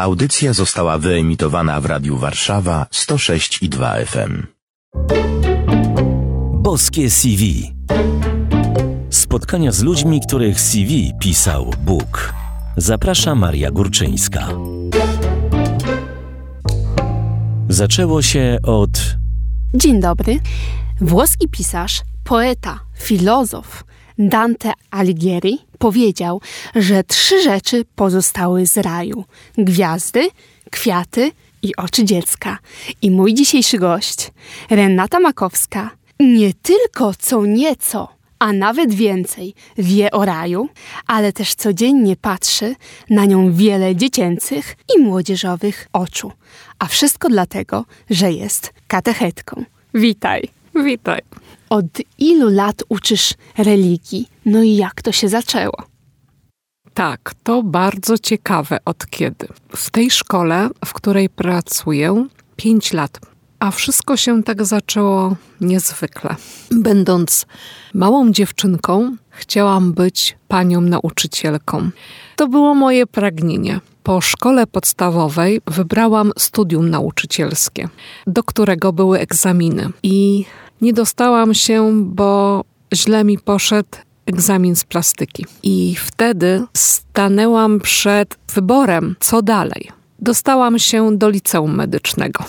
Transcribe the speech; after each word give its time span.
Audycja 0.00 0.52
została 0.52 0.98
wyemitowana 0.98 1.80
w 1.80 1.86
Radiu 1.86 2.16
Warszawa 2.16 2.86
106 2.90 3.62
i 3.62 3.68
2 3.68 3.94
FM. 3.94 4.46
Boskie 6.52 7.10
CV. 7.10 7.72
Spotkania 9.10 9.72
z 9.72 9.82
ludźmi, 9.82 10.20
których 10.28 10.60
CV 10.60 11.12
pisał 11.20 11.74
Bóg. 11.84 12.34
Zaprasza 12.76 13.34
Maria 13.34 13.70
Górczyńska. 13.70 14.48
Zaczęło 17.68 18.22
się 18.22 18.58
od 18.62 18.90
Dzień 19.74 20.00
dobry. 20.00 20.40
Włoski 21.00 21.48
pisarz, 21.48 22.02
poeta, 22.24 22.80
filozof 22.98 23.84
Dante 24.28 24.72
Alighieri 24.90 25.58
powiedział, 25.78 26.40
że 26.74 27.04
trzy 27.04 27.42
rzeczy 27.42 27.84
pozostały 27.96 28.66
z 28.66 28.76
raju: 28.76 29.24
gwiazdy, 29.58 30.28
kwiaty 30.70 31.30
i 31.62 31.76
oczy 31.76 32.04
dziecka. 32.04 32.58
I 33.02 33.10
mój 33.10 33.34
dzisiejszy 33.34 33.78
gość, 33.78 34.30
Renata 34.70 35.20
Makowska, 35.20 35.90
nie 36.20 36.54
tylko 36.54 37.12
co 37.18 37.46
nieco, 37.46 38.08
a 38.38 38.52
nawet 38.52 38.94
więcej 38.94 39.54
wie 39.78 40.10
o 40.10 40.24
raju, 40.24 40.68
ale 41.06 41.32
też 41.32 41.54
codziennie 41.54 42.16
patrzy 42.16 42.74
na 43.10 43.24
nią 43.24 43.52
wiele 43.52 43.96
dziecięcych 43.96 44.76
i 44.96 45.00
młodzieżowych 45.02 45.88
oczu. 45.92 46.32
A 46.78 46.86
wszystko 46.86 47.28
dlatego, 47.28 47.84
że 48.10 48.32
jest 48.32 48.72
katechetką. 48.86 49.64
Witaj. 49.94 50.48
Witaj. 50.84 51.20
Od 51.70 51.86
ilu 52.18 52.48
lat 52.48 52.82
uczysz 52.88 53.34
religii? 53.58 54.28
No 54.46 54.62
i 54.62 54.76
jak 54.76 55.02
to 55.02 55.12
się 55.12 55.28
zaczęło? 55.28 55.76
Tak, 56.94 57.34
to 57.42 57.62
bardzo 57.62 58.18
ciekawe 58.18 58.78
od 58.84 59.06
kiedy. 59.06 59.48
W 59.76 59.90
tej 59.90 60.10
szkole, 60.10 60.68
w 60.84 60.92
której 60.92 61.28
pracuję, 61.28 62.26
5 62.56 62.92
lat. 62.92 63.20
A 63.58 63.70
wszystko 63.70 64.16
się 64.16 64.42
tak 64.42 64.64
zaczęło 64.64 65.36
niezwykle. 65.60 66.36
Będąc 66.70 67.46
małą 67.94 68.32
dziewczynką, 68.32 69.16
chciałam 69.30 69.92
być 69.92 70.36
panią 70.48 70.80
nauczycielką. 70.80 71.90
To 72.36 72.48
było 72.48 72.74
moje 72.74 73.06
pragnienie. 73.06 73.80
Po 74.02 74.20
szkole 74.20 74.66
podstawowej 74.66 75.60
wybrałam 75.66 76.32
studium 76.38 76.90
nauczycielskie, 76.90 77.88
do 78.26 78.42
którego 78.42 78.92
były 78.92 79.18
egzaminy. 79.18 79.90
I 80.02 80.44
nie 80.80 80.92
dostałam 80.92 81.54
się, 81.54 82.04
bo 82.04 82.64
źle 82.94 83.24
mi 83.24 83.38
poszedł 83.38 83.98
egzamin 84.26 84.76
z 84.76 84.84
plastyki. 84.84 85.46
I 85.62 85.94
wtedy 85.98 86.64
stanęłam 86.76 87.80
przed 87.80 88.38
wyborem, 88.54 89.16
co 89.20 89.42
dalej. 89.42 89.88
Dostałam 90.18 90.78
się 90.78 91.18
do 91.18 91.28
liceum 91.28 91.74
medycznego. 91.74 92.44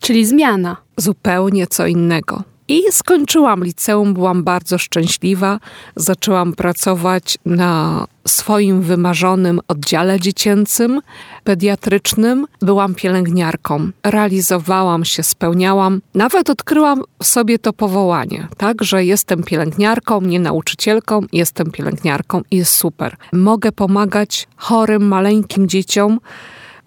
Czyli 0.00 0.26
zmiana. 0.26 0.76
Zupełnie 0.96 1.66
co 1.66 1.86
innego. 1.86 2.42
I 2.68 2.82
skończyłam 2.90 3.64
liceum, 3.64 4.14
byłam 4.14 4.44
bardzo 4.44 4.78
szczęśliwa. 4.78 5.60
Zaczęłam 5.96 6.52
pracować 6.52 7.38
na 7.46 8.06
swoim 8.28 8.82
wymarzonym 8.82 9.60
oddziale 9.68 10.20
dziecięcym, 10.20 11.00
pediatrycznym. 11.44 12.46
Byłam 12.60 12.94
pielęgniarką. 12.94 13.90
Realizowałam 14.04 15.04
się, 15.04 15.22
spełniałam. 15.22 16.00
Nawet 16.14 16.50
odkryłam 16.50 17.02
w 17.22 17.26
sobie 17.26 17.58
to 17.58 17.72
powołanie, 17.72 18.48
tak, 18.56 18.84
że 18.84 19.04
jestem 19.04 19.42
pielęgniarką, 19.42 20.20
nie 20.20 20.40
nauczycielką, 20.40 21.20
jestem 21.32 21.70
pielęgniarką 21.70 22.42
i 22.50 22.56
jest 22.56 22.72
super. 22.72 23.16
Mogę 23.32 23.72
pomagać 23.72 24.48
chorym, 24.56 25.08
maleńkim 25.08 25.68
dzieciom 25.68 26.20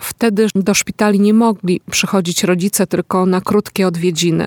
Wtedy 0.02 0.48
do 0.56 0.74
szpitali 0.74 1.20
nie 1.20 1.34
mogli 1.34 1.82
przychodzić 1.92 2.44
rodzice 2.44 2.88
tylko 2.88 3.26
na 3.26 3.42
krótkie 3.42 3.88
odwiedziny, 3.88 4.46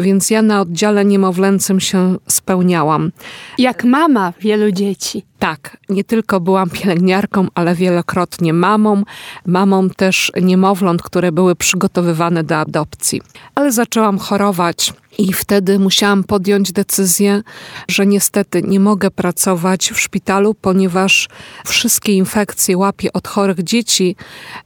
więc 0.00 0.30
ja 0.30 0.42
na 0.42 0.60
oddziale 0.60 1.04
niemowlęcym 1.04 1.80
się 1.80 2.16
spełniałam. 2.26 3.12
Jak 3.58 3.84
mama 3.84 4.32
wielu 4.40 4.72
dzieci. 4.72 5.29
Tak, 5.40 5.76
nie 5.88 6.04
tylko 6.04 6.40
byłam 6.40 6.70
pielęgniarką, 6.70 7.46
ale 7.54 7.74
wielokrotnie 7.74 8.52
mamą, 8.52 9.02
mamą 9.46 9.90
też 9.90 10.32
niemowląt, 10.42 11.02
które 11.02 11.32
były 11.32 11.56
przygotowywane 11.56 12.44
do 12.44 12.56
adopcji. 12.56 13.20
Ale 13.54 13.72
zaczęłam 13.72 14.18
chorować 14.18 14.92
i 15.18 15.32
wtedy 15.32 15.78
musiałam 15.78 16.24
podjąć 16.24 16.72
decyzję, 16.72 17.42
że 17.88 18.06
niestety 18.06 18.62
nie 18.62 18.80
mogę 18.80 19.10
pracować 19.10 19.90
w 19.90 20.00
szpitalu, 20.00 20.54
ponieważ 20.54 21.28
wszystkie 21.66 22.12
infekcje 22.12 22.78
łapię 22.78 23.12
od 23.12 23.28
chorych 23.28 23.62
dzieci, 23.62 24.16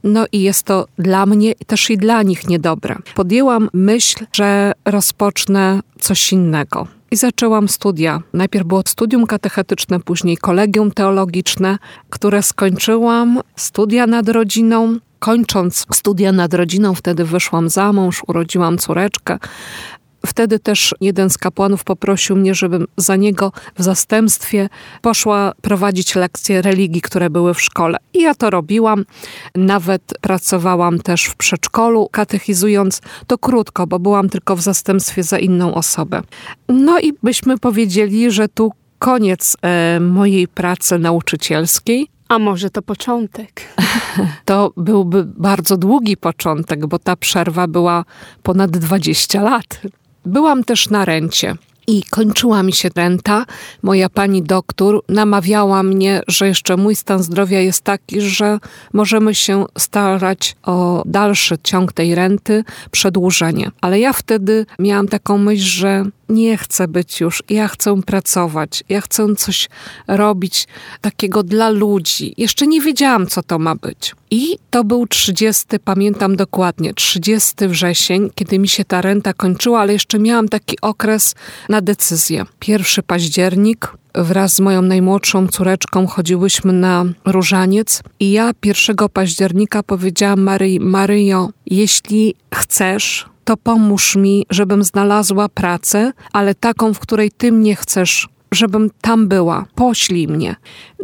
no 0.03 0.25
i 0.31 0.41
jest 0.41 0.63
to 0.63 0.87
dla 0.97 1.25
mnie 1.25 1.53
też 1.67 1.89
i 1.89 1.97
dla 1.97 2.23
nich 2.23 2.47
niedobre. 2.47 2.95
Podjęłam 3.15 3.69
myśl, 3.73 4.25
że 4.33 4.71
rozpocznę 4.85 5.79
coś 5.99 6.31
innego 6.31 6.87
i 7.15 7.17
zaczęłam 7.17 7.69
studia. 7.69 8.21
Najpierw 8.33 8.65
było 8.67 8.81
studium 8.87 9.25
katechetyczne, 9.27 9.99
później 9.99 10.37
kolegium 10.37 10.91
teologiczne, 10.91 11.77
które 12.09 12.43
skończyłam, 12.43 13.39
studia 13.55 14.07
nad 14.07 14.29
rodziną. 14.29 14.97
Kończąc 15.19 15.85
studia 15.93 16.31
nad 16.31 16.53
rodziną, 16.53 16.93
wtedy 16.93 17.25
wyszłam 17.25 17.69
za 17.69 17.93
mąż, 17.93 18.21
urodziłam 18.27 18.77
córeczkę. 18.77 19.39
Wtedy 20.25 20.59
też 20.59 20.95
jeden 21.01 21.29
z 21.29 21.37
kapłanów 21.37 21.83
poprosił 21.83 22.35
mnie, 22.35 22.55
żebym 22.55 22.87
za 22.97 23.15
niego 23.15 23.51
w 23.77 23.83
zastępstwie 23.83 24.69
poszła 25.01 25.53
prowadzić 25.61 26.15
lekcje 26.15 26.61
religii, 26.61 27.01
które 27.01 27.29
były 27.29 27.53
w 27.53 27.61
szkole. 27.61 27.97
I 28.13 28.21
ja 28.21 28.35
to 28.35 28.49
robiłam. 28.49 29.05
Nawet 29.55 30.01
pracowałam 30.21 30.99
też 30.99 31.25
w 31.25 31.35
przedszkolu, 31.35 32.09
katechizując 32.11 33.01
to 33.27 33.37
krótko, 33.37 33.87
bo 33.87 33.99
byłam 33.99 34.29
tylko 34.29 34.55
w 34.55 34.61
zastępstwie 34.61 35.23
za 35.23 35.39
inną 35.39 35.73
osobę. 35.73 36.21
No 36.69 36.99
i 36.99 37.13
byśmy 37.23 37.57
powiedzieli, 37.57 38.31
że 38.31 38.47
tu 38.49 38.71
koniec 38.99 39.57
e, 39.61 39.99
mojej 39.99 40.47
pracy 40.47 40.99
nauczycielskiej. 40.99 42.07
A 42.29 42.39
może 42.39 42.69
to 42.69 42.81
początek? 42.81 43.61
To 44.45 44.73
byłby 44.77 45.23
bardzo 45.25 45.77
długi 45.77 46.17
początek, 46.17 46.87
bo 46.87 46.99
ta 46.99 47.15
przerwa 47.15 47.67
była 47.67 48.05
ponad 48.43 48.71
20 48.71 49.41
lat. 49.41 49.81
Byłam 50.25 50.63
też 50.63 50.89
na 50.89 51.05
rencie. 51.05 51.55
I 51.87 52.03
kończyła 52.03 52.63
mi 52.63 52.73
się 52.73 52.89
renta. 52.95 53.45
Moja 53.83 54.09
pani 54.09 54.43
doktor 54.43 55.01
namawiała 55.09 55.83
mnie, 55.83 56.21
że 56.27 56.47
jeszcze 56.47 56.77
mój 56.77 56.95
stan 56.95 57.23
zdrowia 57.23 57.59
jest 57.59 57.81
taki, 57.81 58.21
że 58.21 58.59
możemy 58.93 59.35
się 59.35 59.65
starać 59.77 60.55
o 60.63 61.03
dalszy 61.05 61.57
ciąg 61.63 61.93
tej 61.93 62.15
renty, 62.15 62.63
przedłużenie. 62.91 63.71
Ale 63.81 63.99
ja 63.99 64.13
wtedy 64.13 64.65
miałam 64.79 65.07
taką 65.07 65.37
myśl, 65.37 65.63
że 65.63 66.05
nie 66.29 66.57
chcę 66.57 66.87
być 66.87 67.19
już, 67.19 67.43
ja 67.49 67.67
chcę 67.67 68.01
pracować, 68.01 68.83
ja 68.89 69.01
chcę 69.01 69.35
coś 69.35 69.69
robić 70.07 70.67
takiego 71.01 71.43
dla 71.43 71.69
ludzi. 71.69 72.33
Jeszcze 72.37 72.67
nie 72.67 72.81
wiedziałam, 72.81 73.27
co 73.27 73.43
to 73.43 73.59
ma 73.59 73.75
być. 73.75 74.15
I 74.31 74.57
to 74.69 74.83
był 74.83 75.07
30, 75.07 75.65
pamiętam 75.85 76.35
dokładnie, 76.35 76.93
30 76.93 77.67
wrzesień, 77.67 78.29
kiedy 78.35 78.59
mi 78.59 78.67
się 78.67 78.85
ta 78.85 79.01
renta 79.01 79.33
kończyła, 79.33 79.79
ale 79.81 79.93
jeszcze 79.93 80.19
miałam 80.19 80.49
taki 80.49 80.77
okres 80.81 81.35
na 81.69 81.81
decyzję. 81.81 82.45
Pierwszy 82.59 83.03
październik, 83.03 83.91
wraz 84.15 84.53
z 84.53 84.59
moją 84.59 84.81
najmłodszą 84.81 85.47
córeczką 85.47 86.07
chodziłyśmy 86.07 86.73
na 86.73 87.05
różaniec 87.25 88.03
i 88.19 88.31
ja 88.31 88.51
1 88.63 88.95
października 89.13 89.83
powiedziałam 89.83 90.41
Maryi, 90.41 90.79
Maryjo, 90.79 91.49
jeśli 91.65 92.35
chcesz, 92.53 93.25
to 93.45 93.57
pomóż 93.57 94.15
mi, 94.15 94.45
żebym 94.49 94.83
znalazła 94.83 95.49
pracę, 95.49 96.11
ale 96.33 96.55
taką, 96.55 96.93
w 96.93 96.99
której 96.99 97.31
ty 97.31 97.51
mnie 97.51 97.75
chcesz 97.75 98.27
żebym 98.55 98.89
tam 99.01 99.27
była. 99.27 99.65
Poślij 99.75 100.27
mnie. 100.27 100.55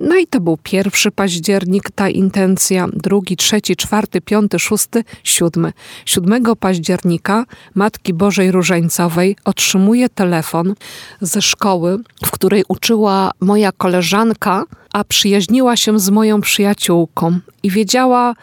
No 0.02 0.18
i 0.18 0.28
to 0.28 0.40
był 0.40 0.58
pierwszy 0.64 1.12
październik, 1.12 1.92
ta 1.96 2.10
intencja, 2.10 2.88
drugi, 2.94 3.38
trzeci, 3.38 3.76
czwarty, 3.76 4.22
piąty, 4.22 4.60
szósty, 4.60 5.04
siódmy. 5.24 5.74
Siódmego 6.06 6.56
października 6.56 7.46
Matki 7.76 8.14
Bożej 8.14 8.52
Różańcowej 8.52 9.36
otrzymuje 9.46 10.10
telefon 10.10 10.76
ze 11.22 11.42
szkoły, 11.42 11.98
w 12.26 12.32
której 12.32 12.64
uczyła 12.68 13.32
moja 13.40 13.72
koleżanka, 13.72 14.64
a 14.94 15.04
przyjaźniła 15.04 15.78
się 15.78 16.00
z 16.00 16.10
moją 16.10 16.42
przyjaciółką 16.42 17.40
i 17.64 17.70
wiedziała, 17.70 18.34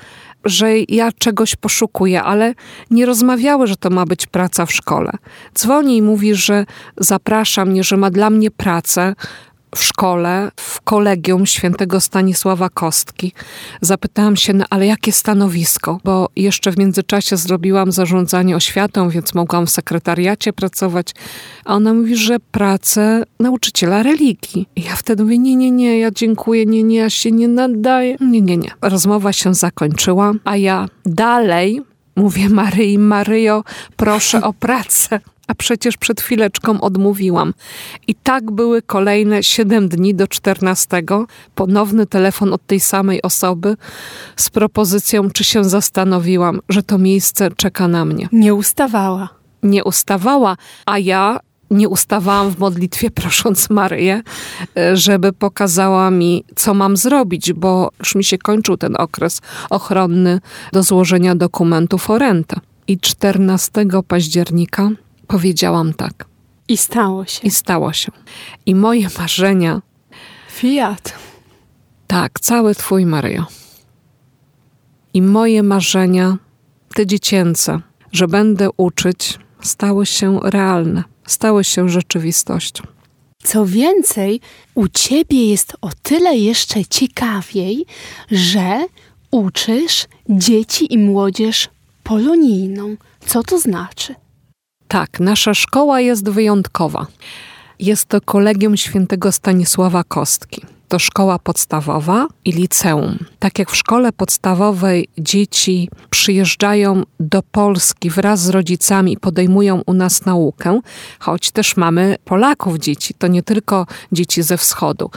że 0.50 0.78
ja 0.88 1.12
czegoś 1.12 1.56
poszukuję, 1.56 2.22
ale 2.22 2.54
nie 2.90 3.06
rozmawiały, 3.06 3.66
że 3.66 3.76
to 3.76 3.90
ma 3.90 4.06
być 4.06 4.26
praca 4.26 4.66
w 4.66 4.72
szkole. 4.72 5.12
Dzwoni 5.54 5.96
i 5.96 6.02
mówi, 6.02 6.34
że 6.34 6.66
zaprasza 6.96 7.64
mnie, 7.64 7.84
że 7.84 7.96
ma 7.96 8.10
dla 8.10 8.30
mnie 8.30 8.50
pracę 8.50 9.14
w 9.74 9.82
szkole, 9.82 10.50
w 10.56 10.80
kolegium 10.80 11.46
świętego 11.46 12.00
Stanisława 12.00 12.68
Kostki. 12.68 13.32
Zapytałam 13.80 14.36
się, 14.36 14.52
no 14.52 14.64
ale 14.70 14.86
jakie 14.86 15.12
stanowisko? 15.12 16.00
Bo 16.04 16.28
jeszcze 16.36 16.72
w 16.72 16.78
międzyczasie 16.78 17.36
zrobiłam 17.36 17.92
zarządzanie 17.92 18.56
oświatą, 18.56 19.10
więc 19.10 19.34
mogłam 19.34 19.66
w 19.66 19.70
sekretariacie 19.70 20.52
pracować. 20.52 21.14
A 21.64 21.74
ona 21.74 21.94
mówi, 21.94 22.16
że 22.16 22.36
pracę 22.40 23.24
nauczyciela 23.40 24.02
religii. 24.02 24.68
I 24.76 24.82
ja 24.82 24.96
wtedy 24.96 25.22
mówię, 25.22 25.38
nie, 25.38 25.56
nie, 25.56 25.70
nie, 25.70 25.98
ja 25.98 26.10
dziękuję, 26.10 26.66
nie, 26.66 26.82
nie, 26.82 26.96
ja 26.96 27.10
się 27.10 27.32
nie 27.32 27.48
nadaję. 27.48 28.16
Nie, 28.20 28.40
nie, 28.40 28.56
nie. 28.56 28.70
Rozmowa 28.82 29.32
się 29.32 29.54
zakończyła, 29.54 30.32
a 30.44 30.56
ja 30.56 30.88
dalej 31.06 31.82
mówię 32.18 32.48
Maryi, 32.48 32.98
Maryjo, 32.98 33.64
proszę 33.96 34.42
o 34.42 34.52
pracę 34.52 35.20
a 35.48 35.54
przecież 35.54 35.96
przed 35.96 36.20
chwileczką 36.20 36.80
odmówiłam. 36.80 37.54
I 38.06 38.14
tak 38.14 38.50
były 38.50 38.82
kolejne 38.82 39.42
7 39.42 39.88
dni 39.88 40.14
do 40.14 40.26
14. 40.26 41.02
Ponowny 41.54 42.06
telefon 42.06 42.52
od 42.52 42.66
tej 42.66 42.80
samej 42.80 43.22
osoby 43.22 43.76
z 44.36 44.50
propozycją, 44.50 45.30
czy 45.30 45.44
się 45.44 45.64
zastanowiłam, 45.64 46.60
że 46.68 46.82
to 46.82 46.98
miejsce 46.98 47.50
czeka 47.56 47.88
na 47.88 48.04
mnie. 48.04 48.28
Nie 48.32 48.54
ustawała. 48.54 49.28
Nie 49.62 49.84
ustawała, 49.84 50.56
a 50.86 50.98
ja 50.98 51.40
nie 51.70 51.88
ustawałam 51.88 52.50
w 52.50 52.58
modlitwie, 52.58 53.10
prosząc 53.20 53.70
Maryję, 53.70 54.22
żeby 54.94 55.32
pokazała 55.32 56.10
mi, 56.10 56.44
co 56.56 56.74
mam 56.74 56.96
zrobić, 56.96 57.52
bo 57.52 57.90
już 57.98 58.14
mi 58.14 58.24
się 58.24 58.38
kończył 58.38 58.76
ten 58.76 58.96
okres 58.98 59.40
ochronny 59.70 60.40
do 60.72 60.82
złożenia 60.82 61.34
dokumentów 61.34 62.10
o 62.10 62.18
rentę. 62.18 62.60
I 62.88 62.98
14 63.00 63.86
października 64.08 64.90
powiedziałam 65.26 65.94
tak. 65.94 66.24
I 66.68 66.76
stało 66.76 67.26
się. 67.26 67.40
I 67.42 67.50
stało 67.50 67.92
się. 67.92 68.12
I 68.66 68.74
moje 68.74 69.08
marzenia. 69.18 69.82
Fiat. 70.50 71.14
Tak, 72.06 72.40
cały 72.40 72.74
Twój 72.74 73.06
Maryjo. 73.06 73.46
I 75.14 75.22
moje 75.22 75.62
marzenia, 75.62 76.36
te 76.94 77.06
dziecięce, 77.06 77.80
że 78.12 78.28
będę 78.28 78.68
uczyć, 78.76 79.38
stały 79.60 80.06
się 80.06 80.40
realne, 80.42 81.04
stały 81.28 81.64
się 81.64 81.88
rzeczywistością. 81.88 82.84
Co 83.42 83.66
więcej, 83.66 84.40
u 84.74 84.88
ciebie 84.88 85.50
jest 85.50 85.72
o 85.80 85.90
tyle 86.02 86.36
jeszcze 86.36 86.84
ciekawiej, 86.84 87.86
że 88.30 88.86
uczysz 89.30 90.06
dzieci 90.28 90.94
i 90.94 90.98
młodzież 90.98 91.68
polonijną. 92.04 92.96
Co 93.26 93.42
to 93.42 93.58
znaczy? 93.58 94.14
Tak, 94.88 95.20
nasza 95.20 95.54
szkoła 95.54 96.00
jest 96.00 96.28
wyjątkowa. 96.28 97.06
Jest 97.78 98.04
to 98.04 98.20
kolegium 98.20 98.76
świętego 98.76 99.32
Stanisława 99.32 100.04
Kostki. 100.04 100.62
To 100.88 100.98
szkoła 100.98 101.38
podstawowa 101.38 102.26
i 102.44 102.52
liceum. 102.52 103.18
Tak 103.38 103.58
jak 103.58 103.70
w 103.70 103.76
szkole 103.76 104.12
podstawowej 104.12 105.08
dzieci 105.18 105.88
przyjeżdżają 106.10 107.02
do 107.20 107.42
Polski 107.42 108.10
wraz 108.10 108.40
z 108.40 108.48
rodzicami 108.48 109.12
i 109.12 109.16
podejmują 109.16 109.82
u 109.86 109.92
nas 109.92 110.26
naukę, 110.26 110.80
choć 111.18 111.50
też 111.50 111.76
mamy 111.76 112.16
Polaków 112.24 112.78
dzieci, 112.78 113.14
to 113.14 113.26
nie 113.26 113.42
tylko 113.42 113.86
dzieci 114.12 114.42
ze 114.42 114.56
wschodu. 114.56 115.10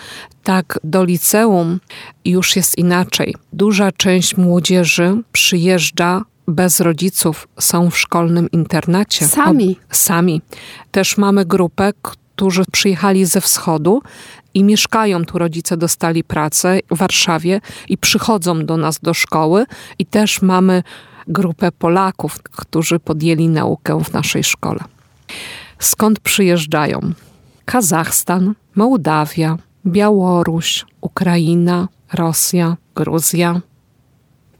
Tak 0.43 0.79
do 0.83 1.03
liceum 1.03 1.79
już 2.25 2.55
jest 2.55 2.77
inaczej. 2.77 3.35
Duża 3.53 3.91
część 3.91 4.37
młodzieży 4.37 5.21
przyjeżdża 5.31 6.21
bez 6.47 6.79
rodziców 6.79 7.47
są 7.59 7.89
w 7.89 7.97
szkolnym 7.97 8.51
internacie. 8.51 9.27
Sami. 9.27 9.77
O, 9.91 9.95
sami. 9.95 10.41
Też 10.91 11.17
mamy 11.17 11.45
grupę, 11.45 11.93
którzy 12.01 12.63
przyjechali 12.71 13.25
ze 13.25 13.41
wschodu 13.41 14.01
i 14.53 14.63
mieszkają 14.63 15.25
tu. 15.25 15.37
Rodzice 15.37 15.77
dostali 15.77 16.23
pracę 16.23 16.79
w 16.91 16.97
Warszawie 16.97 17.61
i 17.89 17.97
przychodzą 17.97 18.65
do 18.65 18.77
nas 18.77 18.99
do 18.99 19.13
szkoły. 19.13 19.65
I 19.99 20.05
też 20.05 20.41
mamy 20.41 20.83
grupę 21.27 21.71
Polaków, 21.71 22.41
którzy 22.43 22.99
podjęli 22.99 23.47
naukę 23.47 24.03
w 24.03 24.13
naszej 24.13 24.43
szkole. 24.43 24.79
Skąd 25.79 26.19
przyjeżdżają? 26.19 26.99
Kazachstan, 27.65 28.53
Mołdawia, 28.75 29.57
Białoruś, 29.85 30.85
Ukraina, 31.01 31.87
Rosja, 32.13 32.77
Gruzja, 32.95 33.61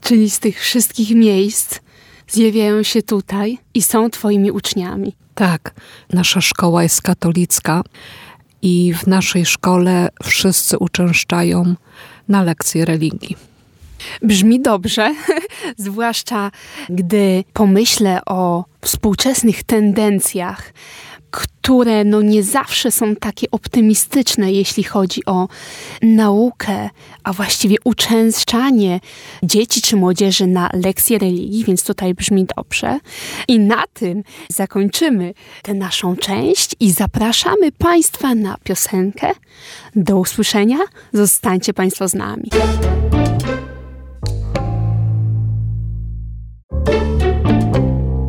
Czyli 0.01 0.29
z 0.29 0.39
tych 0.39 0.59
wszystkich 0.61 1.15
miejsc 1.15 1.79
zjawiają 2.27 2.83
się 2.83 3.01
tutaj 3.01 3.57
i 3.73 3.81
są 3.81 4.09
Twoimi 4.09 4.51
uczniami. 4.51 5.15
Tak, 5.35 5.73
nasza 6.13 6.41
szkoła 6.41 6.83
jest 6.83 7.01
katolicka 7.01 7.81
i 8.61 8.93
w 8.93 9.07
naszej 9.07 9.45
szkole 9.45 10.09
wszyscy 10.23 10.77
uczęszczają 10.77 11.75
na 12.27 12.43
lekcje 12.43 12.85
religii. 12.85 13.37
Brzmi 14.21 14.61
dobrze, 14.61 15.15
zwłaszcza 15.77 16.51
gdy 16.89 17.43
pomyślę 17.53 18.21
o 18.25 18.65
współczesnych 18.81 19.63
tendencjach 19.63 20.73
które 21.31 22.03
no 22.03 22.21
nie 22.21 22.43
zawsze 22.43 22.91
są 22.91 23.15
takie 23.15 23.51
optymistyczne, 23.51 24.51
jeśli 24.51 24.83
chodzi 24.83 25.25
o 25.25 25.47
naukę, 26.01 26.89
a 27.23 27.33
właściwie 27.33 27.75
uczęszczanie 27.83 28.99
dzieci 29.43 29.81
czy 29.81 29.95
młodzieży 29.95 30.47
na 30.47 30.69
lekcje 30.73 31.19
religii, 31.19 31.63
więc 31.63 31.83
tutaj 31.83 32.13
brzmi 32.13 32.45
dobrze. 32.57 32.99
I 33.47 33.59
na 33.59 33.83
tym 33.93 34.23
zakończymy 34.49 35.33
tę 35.63 35.73
naszą 35.73 36.15
część 36.15 36.75
i 36.79 36.91
zapraszamy 36.91 37.71
Państwa 37.71 38.35
na 38.35 38.57
piosenkę. 38.63 39.31
Do 39.95 40.17
usłyszenia, 40.17 40.77
zostańcie 41.13 41.73
Państwo 41.73 42.07
z 42.07 42.13
nami. 42.13 42.49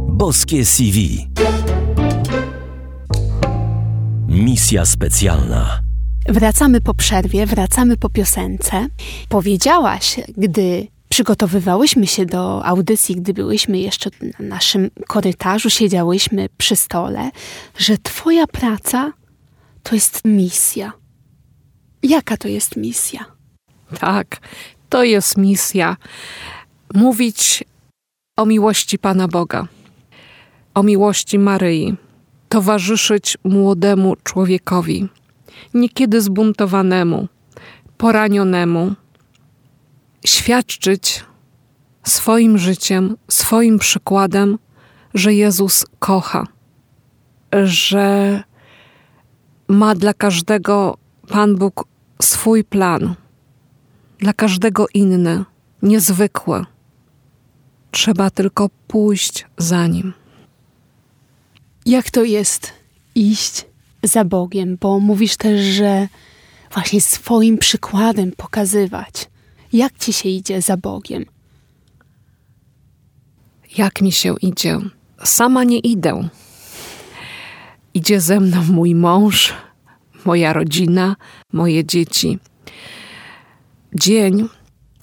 Boskie 0.09 0.65
CV 0.65 1.27
Misja 4.33 4.87
specjalna. 4.87 5.81
Wracamy 6.29 6.81
po 6.81 6.95
przerwie, 6.95 7.47
wracamy 7.47 7.97
po 7.97 8.11
piosence. 8.11 8.87
Powiedziałaś, 9.29 10.17
gdy 10.37 10.87
przygotowywałyśmy 11.09 12.07
się 12.07 12.27
do 12.27 12.67
audycji, 12.67 13.17
gdy 13.17 13.35
byłyśmy 13.35 13.79
jeszcze 13.79 14.11
na 14.39 14.47
naszym 14.49 14.91
korytarzu, 15.09 15.71
siedziałyśmy 15.71 16.49
przy 16.59 16.77
stole, 16.77 17.31
że 17.79 17.99
Twoja 17.99 18.47
praca 18.47 19.13
to 19.83 19.95
jest 19.95 20.25
misja. 20.25 20.93
Jaka 22.03 22.37
to 22.37 22.49
jest 22.49 22.77
misja? 22.77 23.25
Tak, 24.01 24.41
to 24.89 25.05
jest 25.05 25.39
misja. 25.39 25.97
Mówić 26.95 27.65
o 28.37 28.47
miłości 28.47 28.99
Pana 28.99 29.29
Boga, 29.29 29.69
o 30.75 30.83
miłości 30.83 31.39
Maryi 31.39 31.97
towarzyszyć 32.53 33.39
młodemu 33.45 34.17
człowiekowi, 34.25 35.09
niekiedy 35.75 36.21
zbuntowanemu, 36.21 37.29
poranionemu, 37.97 38.95
świadczyć 40.27 41.25
swoim 42.05 42.59
życiem, 42.59 43.17
swoim 43.29 43.79
przykładem, 43.79 44.59
że 45.15 45.35
Jezus 45.35 45.87
kocha, 45.99 46.47
że 47.65 48.43
ma 49.69 49.95
dla 49.95 50.15
każdego 50.15 50.97
Pan 51.29 51.57
Bóg 51.57 51.85
swój 52.23 52.65
plan, 52.65 53.15
dla 54.19 54.33
każdego 54.33 54.87
inny, 54.95 55.45
niezwykły. 55.83 56.65
Trzeba 57.91 58.31
tylko 58.31 58.69
pójść 58.89 59.47
za 59.59 59.87
nim. 59.87 60.22
Jak 61.87 62.11
to 62.11 62.25
jest 62.25 62.73
iść 63.15 63.65
za 64.03 64.25
Bogiem? 64.25 64.79
Bo 64.81 65.01
mówisz 65.01 65.37
też, 65.37 65.61
że 65.61 66.09
właśnie 66.73 67.01
swoim 67.01 67.59
przykładem 67.59 68.33
pokazywać, 68.37 69.31
jak 69.73 69.99
ci 69.99 70.13
się 70.13 70.29
idzie 70.29 70.63
za 70.63 70.77
Bogiem. 70.77 71.25
Jak 73.79 74.03
mi 74.03 74.13
się 74.13 74.35
idzie? 74.43 74.79
Sama 75.25 75.65
nie 75.65 75.79
idę. 75.79 76.29
Idzie 77.95 78.21
ze 78.21 78.41
mną 78.41 78.63
mój 78.65 78.95
mąż, 78.95 79.55
moja 80.25 80.53
rodzina, 80.53 81.17
moje 81.53 81.85
dzieci. 81.85 82.39
Dzień 83.95 84.49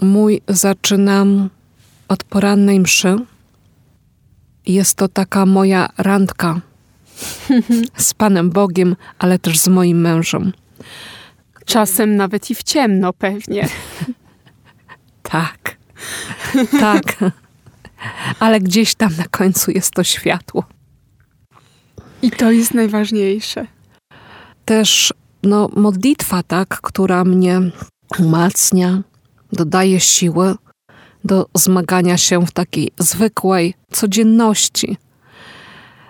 mój 0.02 0.42
zaczynam 0.48 1.50
od 2.08 2.24
porannej 2.24 2.80
mszy. 2.80 3.16
Jest 4.66 4.98
to 4.98 5.08
taka 5.08 5.46
moja 5.46 5.90
randka 5.98 6.62
z 7.98 8.14
Panem 8.14 8.50
Bogiem, 8.50 8.96
ale 9.20 9.40
też 9.40 9.60
z 9.60 9.68
moim 9.68 10.02
mężem. 10.02 10.54
Czasem 11.66 12.16
nawet 12.16 12.50
i 12.52 12.56
w 12.56 12.64
ciemno 12.64 13.14
pewnie. 13.14 13.68
tak, 15.24 15.78
tak. 16.80 17.18
Ale 18.40 18.60
gdzieś 18.60 18.96
tam 18.96 19.16
na 19.18 19.26
końcu 19.26 19.72
jest 19.72 19.92
to 19.92 20.04
światło. 20.04 20.64
I 22.22 22.32
to 22.32 22.52
jest 22.52 22.74
najważniejsze. 22.74 23.68
Też 24.66 25.14
no, 25.44 25.70
modlitwa, 25.76 26.44
tak, 26.44 26.82
która 26.82 27.24
mnie 27.24 27.62
umacnia, 28.20 29.02
dodaje 29.52 30.00
siły 30.00 30.56
do 31.24 31.46
zmagania 31.56 32.18
się 32.18 32.46
w 32.46 32.52
takiej 32.52 32.92
zwykłej 33.00 33.74
codzienności. 33.92 34.98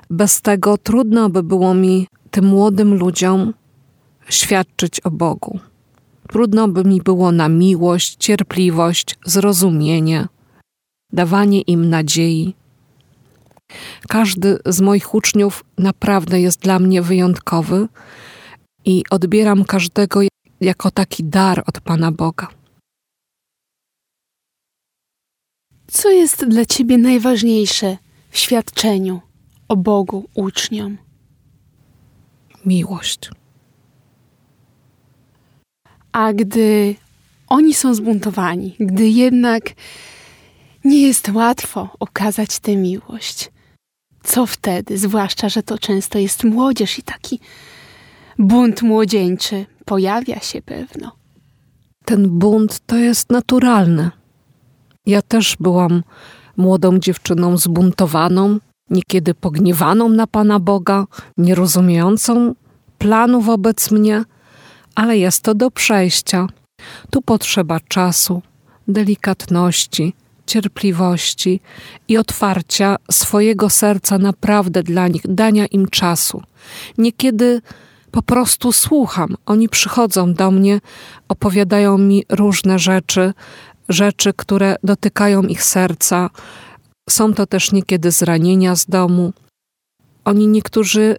Bez 0.10 0.42
tego 0.42 0.78
trudno 0.78 1.30
by 1.30 1.44
było 1.44 1.74
mi, 1.74 2.08
tym 2.32 2.46
młodym 2.46 2.94
ludziom, 2.94 3.54
świadczyć 4.30 5.00
o 5.00 5.12
Bogu. 5.12 5.60
Trudno 6.28 6.68
by 6.68 6.84
mi 6.84 7.02
było 7.02 7.32
na 7.32 7.50
miłość, 7.50 8.16
cierpliwość, 8.16 9.16
zrozumienie, 9.26 10.28
dawanie 11.14 11.62
im 11.62 11.90
nadziei. 11.90 12.56
Każdy 14.08 14.60
z 14.66 14.82
moich 14.82 15.14
uczniów 15.14 15.64
naprawdę 15.78 16.42
jest 16.42 16.60
dla 16.60 16.80
mnie 16.80 17.02
wyjątkowy 17.02 17.88
i 18.86 19.04
odbieram 19.10 19.66
każdego 19.66 20.20
jako 20.62 20.92
taki 20.92 21.24
dar 21.24 21.64
od 21.68 21.82
Pana 21.82 22.12
Boga. 22.12 22.48
Co 25.88 26.10
jest 26.10 26.46
dla 26.46 26.66
ciebie 26.66 26.98
najważniejsze 26.98 27.98
w 28.30 28.38
świadczeniu 28.38 29.29
o 29.70 29.76
Bogu 29.76 30.26
uczniom? 30.34 30.98
Miłość. 32.66 33.30
A 36.12 36.34
gdy 36.34 36.96
oni 37.48 37.74
są 37.74 37.94
zbuntowani, 37.94 38.76
gdy 38.80 39.10
jednak 39.10 39.64
nie 40.84 41.02
jest 41.02 41.30
łatwo 41.30 41.90
okazać 42.00 42.60
tę 42.60 42.76
miłość, 42.76 43.52
co 44.24 44.46
wtedy? 44.46 44.98
Zwłaszcza, 44.98 45.50
że 45.50 45.64
to 45.64 45.78
często 45.78 46.20
jest 46.20 46.44
młodzież 46.44 47.00
i 47.00 47.04
taki 47.04 47.40
bunt 48.40 48.82
młodzieńczy 48.82 49.66
pojawia 49.86 50.40
się 50.40 50.62
pewno. 50.62 51.12
Ten 52.06 52.30
bunt 52.30 52.80
to 52.86 52.98
jest 52.98 53.30
naturalne. 53.30 54.12
Ja 55.06 55.22
też 55.22 55.58
byłam 55.60 56.04
młodą 56.58 57.00
dziewczyną 57.00 57.58
zbuntowaną, 57.58 58.60
niekiedy 58.90 59.34
pogniewaną 59.34 60.10
na 60.10 60.28
Pana 60.28 60.60
Boga, 60.60 61.06
nierozumiejącą 61.38 62.56
planu 62.98 63.42
wobec 63.42 63.92
mnie, 63.92 64.24
ale 64.96 65.18
jest 65.18 65.44
to 65.44 65.56
do 65.56 65.72
przejścia. 65.72 66.48
Tu 67.10 67.22
potrzeba 67.22 67.80
czasu, 67.80 68.42
delikatności, 68.88 70.14
cierpliwości 70.46 71.60
i 72.08 72.18
otwarcia 72.18 72.96
swojego 73.12 73.70
serca 73.70 74.18
naprawdę 74.18 74.84
dla 74.84 75.08
nich, 75.08 75.22
dania 75.26 75.66
im 75.66 75.88
czasu. 75.88 76.42
Niekiedy 76.98 77.62
po 78.12 78.22
prostu 78.22 78.72
słucham. 78.72 79.36
Oni 79.46 79.70
przychodzą 79.70 80.34
do 80.34 80.52
mnie, 80.52 80.82
opowiadają 81.28 81.98
mi 81.98 82.26
różne 82.30 82.80
rzeczy, 82.80 83.34
rzeczy, 83.90 84.34
które 84.34 84.76
dotykają 84.84 85.44
ich 85.44 85.64
serca. 85.64 86.30
Są 87.10 87.34
to 87.34 87.46
też 87.46 87.72
niekiedy 87.72 88.12
zranienia 88.12 88.76
z 88.76 88.86
domu. 88.86 89.34
Oni 90.26 90.48
niektórzy 90.48 91.16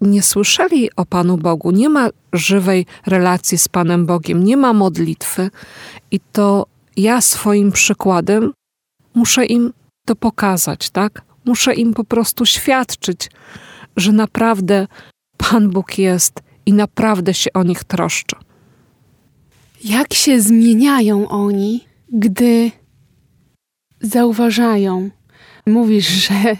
nie 0.00 0.22
słyszeli 0.22 0.90
o 0.96 1.06
Panu 1.06 1.36
Bogu, 1.36 1.70
nie 1.70 1.88
ma 1.88 2.08
żywej 2.32 2.86
relacji 3.06 3.58
z 3.58 3.68
Panem 3.68 4.06
Bogiem, 4.06 4.44
nie 4.44 4.56
ma 4.56 4.72
modlitwy, 4.72 5.50
i 6.10 6.20
to 6.32 6.66
ja 6.96 7.20
swoim 7.20 7.72
przykładem 7.72 8.52
muszę 9.14 9.46
im 9.46 9.72
to 10.06 10.16
pokazać, 10.16 10.90
tak? 10.90 11.22
Muszę 11.44 11.74
im 11.74 11.94
po 11.94 12.04
prostu 12.04 12.46
świadczyć, 12.46 13.30
że 13.96 14.12
naprawdę 14.12 14.86
Pan 15.36 15.70
Bóg 15.70 15.98
jest 15.98 16.40
i 16.66 16.72
naprawdę 16.72 17.34
się 17.34 17.52
o 17.52 17.62
nich 17.62 17.84
troszczy. 17.84 18.36
Jak 19.84 20.14
się 20.14 20.40
zmieniają 20.40 21.28
oni, 21.28 21.84
gdy 22.12 22.70
zauważają? 24.00 25.10
Mówisz, 25.70 26.06
że 26.28 26.56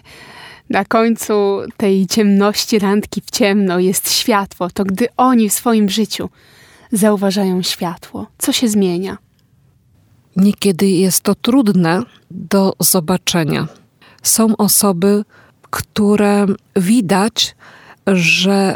na 0.70 0.84
końcu 0.84 1.60
tej 1.76 2.06
ciemności 2.06 2.78
randki 2.78 3.20
w 3.20 3.30
ciemno 3.30 3.78
jest 3.78 4.12
światło, 4.12 4.70
to 4.70 4.84
gdy 4.84 5.08
oni 5.16 5.48
w 5.48 5.52
swoim 5.52 5.88
życiu 5.88 6.30
zauważają 6.92 7.62
światło, 7.62 8.26
co 8.38 8.52
się 8.52 8.68
zmienia? 8.68 9.18
Niekiedy 10.36 10.86
jest 10.86 11.22
to 11.22 11.34
trudne 11.34 12.02
do 12.30 12.72
zobaczenia. 12.80 13.68
Są 14.22 14.56
osoby, 14.56 15.24
które 15.70 16.46
widać, 16.76 17.56
że 18.06 18.74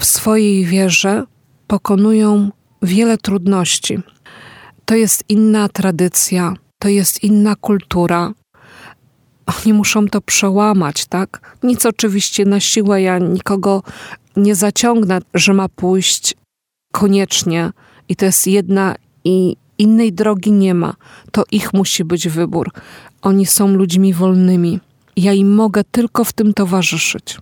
w 0.00 0.04
swojej 0.04 0.64
wierze 0.64 1.24
pokonują 1.66 2.50
wiele 2.82 3.18
trudności. 3.18 3.98
To 4.84 4.94
jest 4.94 5.24
inna 5.28 5.68
tradycja, 5.68 6.54
to 6.78 6.88
jest 6.88 7.24
inna 7.24 7.56
kultura. 7.56 8.32
Oni 9.46 9.72
muszą 9.72 10.08
to 10.08 10.20
przełamać, 10.20 11.06
tak? 11.06 11.56
Nic 11.62 11.86
oczywiście 11.86 12.44
na 12.44 12.60
siłę, 12.60 13.02
ja 13.02 13.18
nikogo 13.18 13.82
nie 14.36 14.54
zaciągnę, 14.54 15.18
że 15.34 15.54
ma 15.54 15.68
pójść 15.68 16.34
koniecznie 16.92 17.70
i 18.08 18.16
to 18.16 18.24
jest 18.24 18.46
jedna 18.46 18.94
i 19.24 19.56
innej 19.78 20.12
drogi 20.12 20.52
nie 20.52 20.74
ma. 20.74 20.94
To 21.32 21.44
ich 21.50 21.72
musi 21.72 22.04
być 22.04 22.28
wybór. 22.28 22.70
Oni 23.22 23.46
są 23.46 23.68
ludźmi 23.68 24.14
wolnymi. 24.14 24.80
Ja 25.16 25.32
im 25.32 25.54
mogę 25.54 25.84
tylko 25.84 26.24
w 26.24 26.32
tym 26.32 26.54
towarzyszyć. 26.54 27.38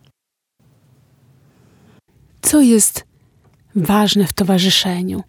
Co 2.42 2.60
jest 2.60 3.04
ważne 3.74 4.26
w 4.26 4.32
towarzyszeniu? 4.32 5.22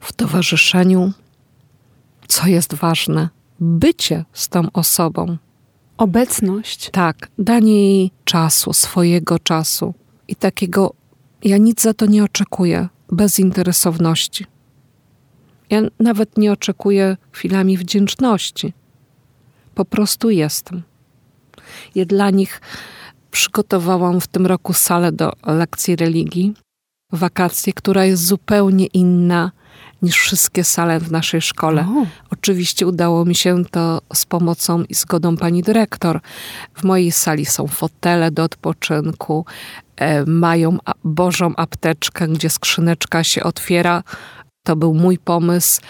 W 0.00 0.12
towarzyszeniu, 0.12 1.12
co 2.28 2.46
jest 2.46 2.74
ważne? 2.74 3.28
Bycie 3.60 4.24
z 4.32 4.48
tą 4.48 4.72
osobą. 4.72 5.36
Obecność. 5.98 6.90
Tak, 6.90 7.28
danie 7.38 7.96
jej 7.96 8.10
czasu, 8.24 8.72
swojego 8.72 9.38
czasu 9.38 9.94
i 10.28 10.36
takiego, 10.36 10.94
ja 11.44 11.56
nic 11.56 11.82
za 11.82 11.94
to 11.94 12.06
nie 12.06 12.24
oczekuję, 12.24 12.88
bezinteresowności. 13.12 14.46
Ja 15.70 15.82
nawet 15.98 16.38
nie 16.38 16.52
oczekuję 16.52 17.16
chwilami 17.32 17.76
wdzięczności. 17.78 18.72
Po 19.74 19.84
prostu 19.84 20.30
jestem. 20.30 20.82
Ja 21.94 22.04
dla 22.04 22.30
nich 22.30 22.60
przygotowałam 23.30 24.20
w 24.20 24.26
tym 24.26 24.46
roku 24.46 24.72
salę 24.72 25.12
do 25.12 25.32
lekcji 25.46 25.96
religii, 25.96 26.54
wakacje, 27.12 27.72
która 27.72 28.04
jest 28.04 28.26
zupełnie 28.26 28.86
inna 28.86 29.52
niż 30.02 30.16
wszystkie 30.16 30.64
sale 30.64 31.00
w 31.00 31.12
naszej 31.12 31.40
szkole. 31.42 31.82
O. 31.82 32.06
Oczywiście 32.30 32.86
udało 32.86 33.24
mi 33.24 33.34
się 33.34 33.64
to 33.70 34.00
z 34.14 34.26
pomocą 34.26 34.82
i 34.82 34.94
zgodą 34.94 35.36
pani 35.36 35.62
dyrektor. 35.62 36.20
W 36.74 36.84
mojej 36.84 37.12
sali 37.12 37.46
są 37.46 37.66
fotele 37.66 38.30
do 38.30 38.44
odpoczynku, 38.44 39.44
e, 39.96 40.24
mają 40.26 40.78
Bożą 41.04 41.56
apteczkę, 41.56 42.28
gdzie 42.28 42.50
skrzyneczka 42.50 43.24
się 43.24 43.42
otwiera. 43.42 44.02
To 44.62 44.76
był 44.76 44.94
mój 44.94 45.18
pomysł, 45.18 45.80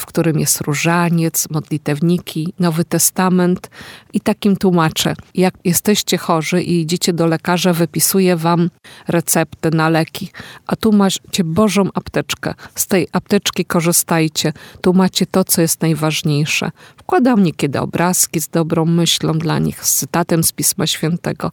w 0.00 0.06
którym 0.06 0.38
jest 0.38 0.60
różaniec, 0.60 1.50
modlitewniki, 1.50 2.54
Nowy 2.58 2.84
Testament 2.84 3.70
i 4.12 4.20
takim 4.20 4.56
tłumaczę. 4.56 5.14
Jak 5.34 5.54
jesteście 5.64 6.18
chorzy 6.18 6.62
i 6.62 6.80
idziecie 6.80 7.12
do 7.12 7.26
lekarza, 7.26 7.72
wypisuje 7.72 8.36
wam 8.36 8.70
receptę 9.08 9.70
na 9.70 9.88
leki, 9.88 10.30
a 10.66 10.76
tu 10.76 10.92
macie 10.92 11.44
Bożą 11.44 11.88
apteczkę. 11.94 12.54
Z 12.74 12.86
tej 12.86 13.08
apteczki 13.12 13.64
korzystajcie. 13.64 14.52
Tu 14.80 14.92
macie 14.92 15.26
to, 15.26 15.44
co 15.44 15.60
jest 15.60 15.82
najważniejsze. 15.82 16.70
Wkładam 16.96 17.42
niekiedy 17.42 17.80
obrazki 17.80 18.40
z 18.40 18.48
dobrą 18.48 18.84
myślą 18.84 19.38
dla 19.38 19.58
nich, 19.58 19.84
z 19.84 19.94
cytatem 19.94 20.44
z 20.44 20.52
Pisma 20.52 20.86
Świętego. 20.86 21.52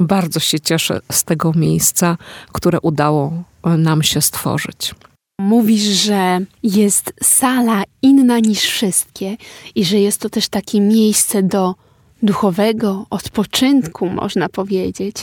Bardzo 0.00 0.40
się 0.40 0.60
cieszę 0.60 1.00
z 1.12 1.24
tego 1.24 1.52
miejsca, 1.56 2.16
które 2.52 2.80
udało 2.80 3.42
nam 3.78 4.02
się 4.02 4.20
stworzyć. 4.20 4.94
Mówisz, 5.40 5.82
że 5.82 6.40
jest 6.62 7.12
sala 7.22 7.82
inna 8.02 8.38
niż 8.38 8.60
wszystkie 8.60 9.36
i 9.74 9.84
że 9.84 9.98
jest 9.98 10.20
to 10.20 10.30
też 10.30 10.48
takie 10.48 10.80
miejsce 10.80 11.42
do 11.42 11.74
duchowego 12.22 13.06
odpoczynku, 13.10 14.08
można 14.08 14.48
powiedzieć. 14.48 15.16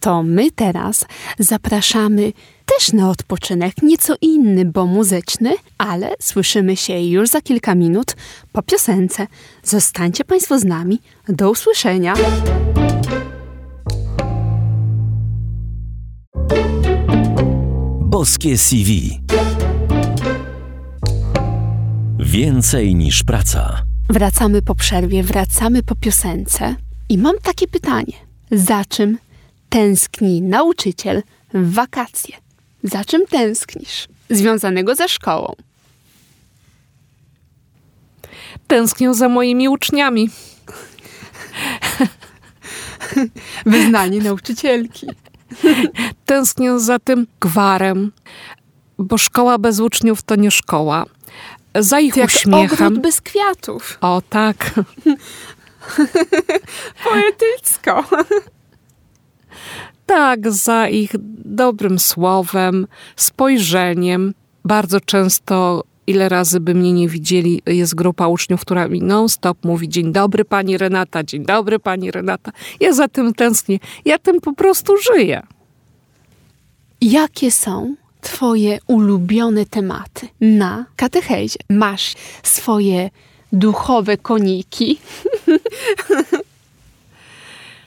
To 0.00 0.22
my 0.22 0.50
teraz 0.50 1.06
zapraszamy 1.38 2.32
też 2.66 2.92
na 2.92 3.10
odpoczynek, 3.10 3.82
nieco 3.82 4.14
inny, 4.20 4.64
bo 4.64 4.86
muzyczny, 4.86 5.54
ale 5.78 6.14
słyszymy 6.20 6.76
się 6.76 7.00
już 7.00 7.28
za 7.28 7.40
kilka 7.40 7.74
minut 7.74 8.16
po 8.52 8.62
piosence. 8.62 9.26
Zostańcie 9.62 10.24
Państwo 10.24 10.58
z 10.58 10.64
nami. 10.64 11.00
Do 11.28 11.50
usłyszenia. 11.50 12.14
Boskie 18.22 18.58
CV. 18.58 19.20
Więcej 22.18 22.94
niż 22.94 23.22
praca. 23.22 23.82
Wracamy 24.08 24.62
po 24.62 24.74
przerwie, 24.74 25.22
wracamy 25.22 25.82
po 25.82 25.94
piosence 25.94 26.74
i 27.08 27.18
mam 27.18 27.38
takie 27.42 27.68
pytanie. 27.68 28.12
Za 28.50 28.84
czym 28.84 29.18
tęskni 29.68 30.42
nauczyciel 30.42 31.22
w 31.54 31.74
wakacje. 31.74 32.36
Za 32.82 33.04
czym 33.04 33.26
tęsknisz? 33.26 34.08
Związanego 34.30 34.94
ze 34.94 35.08
szkołą. 35.08 35.54
Tęsknię 38.66 39.14
za 39.14 39.28
moimi 39.28 39.68
uczniami. 39.68 40.30
Wyznanie 43.66 44.20
nauczycielki. 44.20 45.06
Tęsknię 46.26 46.80
za 46.80 46.98
tym 46.98 47.26
gwarem, 47.40 48.12
bo 48.98 49.18
szkoła 49.18 49.58
bez 49.58 49.80
uczniów 49.80 50.22
to 50.22 50.36
nie 50.36 50.50
szkoła. 50.50 51.04
Za 51.74 52.00
ich 52.00 52.14
To 52.14 52.20
jak 52.20 52.30
uśmiechem. 52.30 52.86
ogród 52.86 53.02
bez 53.02 53.20
kwiatów. 53.20 53.98
O 54.00 54.22
tak. 54.28 54.70
Poetycko. 57.04 58.04
Tak, 60.06 60.50
za 60.50 60.88
ich 60.88 61.10
dobrym 61.44 61.98
słowem, 61.98 62.86
spojrzeniem. 63.16 64.34
Bardzo 64.64 65.00
często, 65.00 65.84
ile 66.06 66.28
razy 66.28 66.60
by 66.60 66.74
mnie 66.74 66.92
nie 66.92 67.08
widzieli, 67.08 67.62
jest 67.66 67.94
grupa 67.94 68.28
uczniów, 68.28 68.60
która 68.60 68.88
mi 68.88 69.02
non-stop 69.02 69.64
mówi 69.64 69.88
dzień 69.88 70.12
dobry 70.12 70.44
pani 70.44 70.78
Renata, 70.78 71.24
dzień 71.24 71.44
dobry 71.44 71.78
pani 71.78 72.10
Renata. 72.10 72.52
Ja 72.80 72.92
za 72.92 73.08
tym 73.08 73.34
tęsknię. 73.34 73.78
Ja 74.04 74.18
tym 74.18 74.40
po 74.40 74.52
prostu 74.52 74.92
żyję. 74.96 75.42
Jakie 77.00 77.50
są 77.50 77.94
Twoje 78.22 78.78
ulubione 78.86 79.66
tematy 79.66 80.28
na 80.40 80.86
katechezie? 80.96 81.58
Masz 81.70 82.14
swoje 82.42 83.10
duchowe 83.52 84.16
koniki. 84.16 84.98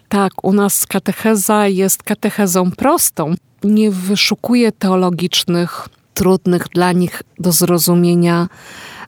Tak, 0.09 0.43
u 0.43 0.53
nas 0.53 0.87
katecheza 0.87 1.67
jest 1.67 2.03
katechezą 2.03 2.71
prostą. 2.71 3.33
Nie 3.63 3.91
wyszukuje 3.91 4.71
teologicznych, 4.71 5.89
trudnych 6.15 6.67
dla 6.73 6.91
nich 6.91 7.21
do 7.39 7.51
zrozumienia 7.51 8.47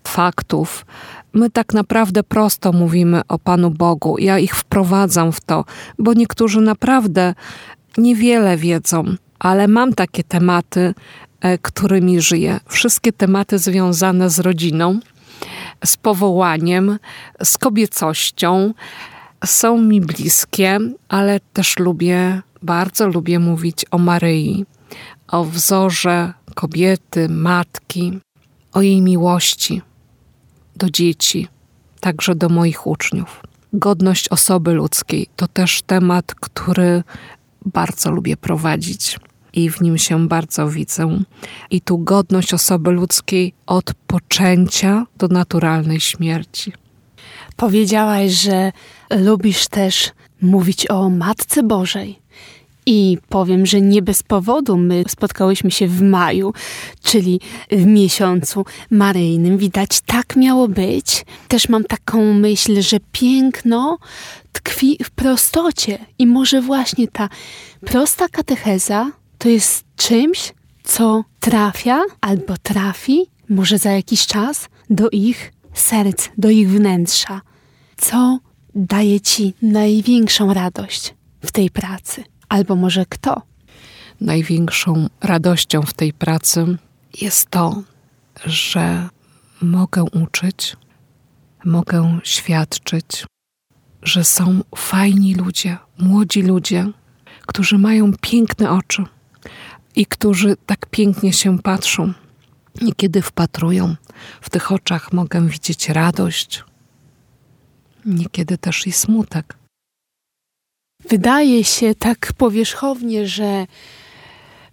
faktów. 0.08 0.86
My 1.34 1.50
tak 1.50 1.74
naprawdę 1.74 2.24
prosto 2.24 2.72
mówimy 2.72 3.22
o 3.28 3.40
Panu 3.40 3.70
Bogu. 3.70 4.18
Ja 4.18 4.40
ich 4.40 4.56
wprowadzam 4.56 5.32
w 5.32 5.42
to, 5.42 5.66
bo 6.00 6.14
niektórzy 6.14 6.62
naprawdę 6.62 7.34
niewiele 7.98 8.58
wiedzą, 8.58 9.04
ale 9.40 9.68
mam 9.68 9.94
takie 9.94 10.24
tematy, 10.24 10.94
e, 11.42 11.58
którymi 11.58 12.22
żyję. 12.22 12.60
Wszystkie 12.68 13.14
tematy 13.14 13.60
związane 13.60 14.30
z 14.30 14.40
rodziną, 14.40 15.00
z 15.86 15.98
powołaniem, 15.98 17.00
z 17.44 17.58
kobiecością 17.58 18.74
są 19.46 19.82
mi 19.82 20.02
bliskie, 20.02 20.80
ale 21.10 21.40
też 21.54 21.80
lubię, 21.80 22.42
bardzo 22.62 23.08
lubię 23.08 23.40
mówić 23.40 23.86
o 23.92 23.98
Maryi, 23.98 24.66
o 25.28 25.46
wzorze 25.46 26.34
kobiety, 26.56 27.30
matki, 27.30 28.20
o 28.74 28.82
jej 28.82 29.02
miłości 29.02 29.82
do 30.76 30.90
dzieci, 30.90 31.48
także 32.00 32.36
do 32.36 32.50
moich 32.50 32.88
uczniów. 32.88 33.42
Godność 33.74 34.30
osoby 34.30 34.74
ludzkiej 34.74 35.28
to 35.36 35.48
też 35.48 35.82
temat, 35.82 36.36
który 36.36 37.04
bardzo 37.66 38.12
lubię 38.12 38.38
prowadzić 38.38 39.20
i 39.54 39.70
w 39.70 39.82
nim 39.82 39.98
się 39.98 40.28
bardzo 40.28 40.70
widzę. 40.70 41.20
I 41.70 41.82
tu 41.82 41.98
godność 41.98 42.54
osoby 42.54 42.92
ludzkiej 42.92 43.54
od 43.66 43.94
poczęcia 44.08 45.06
do 45.18 45.28
naturalnej 45.28 46.00
śmierci. 46.00 46.74
Powiedziałaś, 47.56 48.32
że 48.32 48.72
lubisz 49.10 49.68
też 49.68 50.12
mówić 50.42 50.90
o 50.90 51.10
Matce 51.10 51.64
Bożej. 51.64 52.20
I 52.90 53.18
powiem, 53.30 53.66
że 53.66 53.82
nie 53.82 54.02
bez 54.02 54.24
powodu 54.24 54.78
my 54.78 55.04
spotkałyśmy 55.08 55.72
się 55.72 55.88
w 55.88 56.02
maju, 56.02 56.54
czyli 57.04 57.40
w 57.72 57.86
miesiącu 57.86 58.66
maryjnym. 58.92 59.58
Widać, 59.58 60.02
tak 60.02 60.36
miało 60.36 60.68
być. 60.68 61.26
Też 61.48 61.70
mam 61.70 61.84
taką 61.84 62.34
myśl, 62.34 62.82
że 62.82 62.98
piękno 63.12 63.98
tkwi 64.52 64.98
w 65.04 65.10
prostocie. 65.10 66.06
I 66.20 66.28
może 66.28 66.62
właśnie 66.62 67.08
ta 67.08 67.30
prosta 67.86 68.28
katecheza 68.30 69.12
to 69.38 69.50
jest 69.50 69.86
czymś, 69.96 70.54
co 70.84 71.24
trafia 71.40 72.02
albo 72.22 72.54
trafi, 72.64 73.26
może 73.50 73.78
za 73.78 73.92
jakiś 73.92 74.28
czas, 74.28 74.70
do 74.90 75.10
ich 75.10 75.54
serc, 75.74 76.30
do 76.38 76.50
ich 76.50 76.70
wnętrza. 76.70 77.42
Co 77.98 78.40
daje 78.76 79.22
ci 79.22 79.54
największą 79.62 80.54
radość 80.54 81.14
w 81.42 81.52
tej 81.52 81.70
pracy? 81.70 82.24
Albo 82.50 82.76
może 82.76 83.06
kto? 83.06 83.42
największą 84.22 85.08
radością 85.22 85.82
w 85.82 85.94
tej 85.94 86.14
pracy 86.14 86.78
jest 87.22 87.50
to, 87.50 87.84
że 88.46 89.10
mogę 89.62 90.04
uczyć, 90.04 90.78
mogę 91.66 92.20
świadczyć, 92.24 93.26
że 94.04 94.24
są 94.24 94.62
fajni 94.76 95.36
ludzie, 95.36 95.78
młodzi 95.98 96.42
ludzie, 96.42 96.92
którzy 97.48 97.78
mają 97.78 98.12
piękne 98.22 98.72
oczy 98.72 99.04
i 99.96 100.06
którzy 100.06 100.56
tak 100.66 100.86
pięknie 100.86 101.34
się 101.34 101.60
patrzą. 101.60 102.14
I 102.82 102.94
kiedy 102.94 103.22
wpatrują, 103.22 103.96
w 104.42 104.50
tych 104.50 104.72
oczach 104.72 105.14
mogę 105.14 105.48
widzieć 105.48 105.90
radość, 105.90 106.64
niekiedy 108.06 108.58
też 108.58 108.88
i 108.88 108.92
smutek. 108.92 109.58
Wydaje 111.10 111.64
się 111.64 111.96
tak 111.96 112.34
powierzchownie, 112.38 113.28
że 113.28 113.66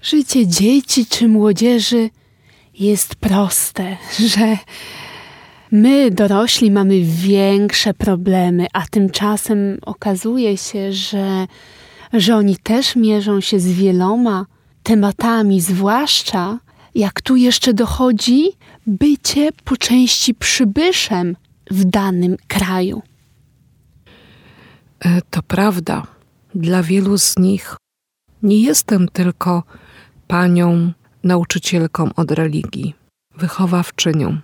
życie 0.03 0.47
dzieci 0.47 1.07
czy 1.07 1.29
młodzieży 1.29 2.11
jest 2.75 3.15
proste, 3.15 3.97
że 4.35 4.59
my, 5.71 6.11
dorośli, 6.11 6.71
mamy 6.71 7.01
większe 7.05 7.95
problemy, 7.95 8.67
a 8.73 8.87
tymczasem 8.87 9.79
okazuje 9.83 10.57
się, 10.57 10.93
że, 10.93 11.47
że 12.13 12.37
oni 12.37 12.57
też 12.57 12.97
mierzą 12.97 13.41
się 13.41 13.61
z 13.61 13.73
wieloma 13.73 14.47
tematami, 14.83 15.61
zwłaszcza 15.61 16.59
jak 16.95 17.21
tu 17.21 17.37
jeszcze 17.37 17.75
dochodzi 17.75 18.45
bycie 18.87 19.51
po 19.65 19.77
części 19.77 20.35
przybyszem 20.35 21.37
w 21.71 21.85
danym 21.85 22.37
kraju. 22.49 23.03
E, 25.01 25.23
To 25.31 25.43
prawda. 25.43 26.14
Dla 26.55 26.83
wielu 26.83 27.19
z 27.19 27.39
nich 27.39 27.77
nie 28.43 28.61
jestem 28.61 29.09
tylko 29.09 29.63
panią 30.27 30.93
nauczycielką 31.25 32.15
od 32.17 32.31
religii, 32.31 32.95
wychowawczynią. 33.37 34.39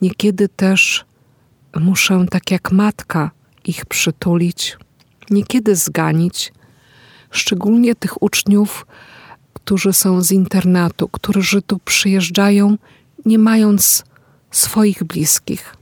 Niekiedy 0.00 0.48
też 0.48 1.04
muszę, 1.80 2.26
tak 2.30 2.50
jak 2.50 2.72
matka, 2.72 3.30
ich 3.64 3.86
przytulić, 3.86 4.76
niekiedy 5.30 5.76
zganić, 5.76 6.52
szczególnie 7.30 7.94
tych 7.94 8.22
uczniów, 8.22 8.86
którzy 9.52 9.92
są 9.92 10.22
z 10.22 10.32
internatu, 10.32 11.08
którzy 11.08 11.62
tu 11.62 11.78
przyjeżdżają, 11.78 12.76
nie 13.24 13.38
mając 13.38 14.04
swoich 14.50 15.04
bliskich 15.04 15.76